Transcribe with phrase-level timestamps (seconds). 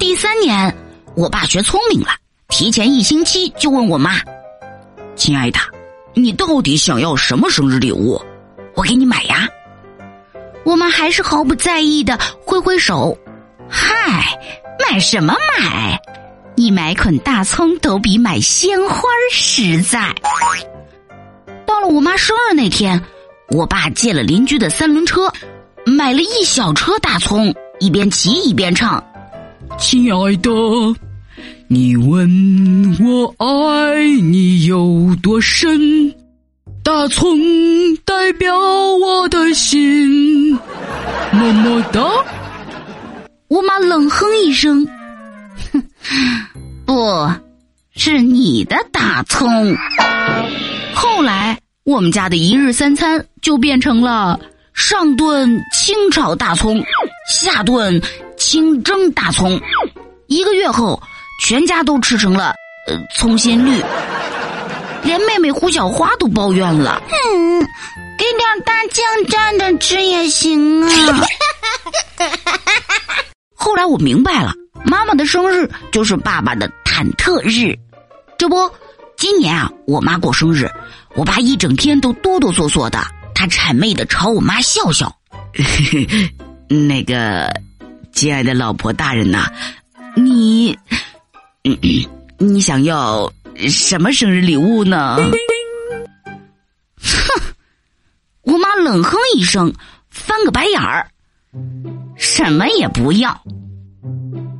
[0.00, 0.74] 第三年，
[1.14, 2.08] 我爸学聪明了，
[2.48, 4.12] 提前一星期就问我妈
[5.14, 5.60] ：“亲爱的，
[6.14, 8.18] 你到底想要什么生日礼物？
[8.74, 9.46] 我给你买呀。”
[10.64, 13.14] 我妈还是毫不在意的挥挥手
[13.68, 14.40] ：“嗨，
[14.88, 16.00] 买什么买？
[16.54, 20.14] 你买捆大葱都比买鲜花实在。”
[21.66, 22.98] 到了我妈生日那天，
[23.50, 25.30] 我爸借了邻居的三轮车，
[25.84, 29.04] 买了一小车大葱，一边骑一边唱
[29.80, 30.50] ：“亲爱的，
[31.66, 32.28] 你问
[33.00, 36.14] 我爱你有多深？
[36.84, 37.36] 大葱
[38.04, 40.52] 代表我的心，
[41.32, 42.00] 么么哒。”
[43.48, 44.86] 我妈冷哼一声
[45.72, 45.82] ：“哼，
[46.86, 46.94] 不
[47.96, 49.48] 是你的大葱。”
[50.94, 51.58] 后来。
[51.84, 54.38] 我们家的一日三餐就变成了
[54.74, 56.80] 上顿清炒大葱，
[57.28, 58.00] 下顿
[58.40, 59.60] 清蒸大葱。
[60.26, 61.00] 一个月后，
[61.44, 62.54] 全家都吃成了
[62.88, 63.84] 呃葱心绿，
[65.04, 67.60] 连妹妹胡小花都抱怨了：“嗯，
[68.18, 70.90] 给点大酱蘸着吃也行啊。”
[73.54, 77.76] 后来我明白了，妈妈的生日就是爸爸的忐忑日。
[78.38, 78.56] 这不，
[79.18, 80.66] 今年啊，我妈过生日。
[81.14, 85.14] 我爸一整天都哆哆嗦嗦的，他谄媚的朝我妈笑笑。
[86.68, 87.52] 那个，
[88.12, 89.46] 亲爱的老婆大人呐，
[90.14, 90.76] 你，
[92.38, 93.32] 你想要
[93.68, 95.16] 什么生日礼物呢？
[96.96, 97.42] 哼！
[98.42, 99.72] 我妈冷哼一声，
[100.10, 101.08] 翻个白眼儿，
[102.16, 103.42] 什么也不要。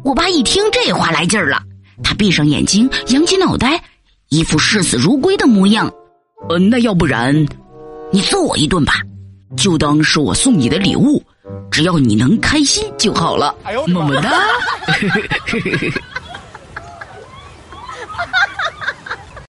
[0.04, 1.62] 我爸一听这话来劲儿了，
[2.02, 3.82] 他闭上眼睛，扬起脑袋，
[4.30, 5.92] 一副视死如归的模样。
[6.48, 7.34] 呃，那要不然，
[8.10, 8.94] 你揍我一顿吧，
[9.56, 11.22] 就当是我送你的礼物，
[11.70, 13.54] 只要你能开心就好了，
[13.86, 14.30] 么么哒。